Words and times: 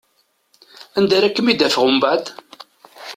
Anda 0.97 1.13
ara 1.17 1.29
kem-id-afeɣ 1.35 1.83
umbeɛd? 1.89 2.25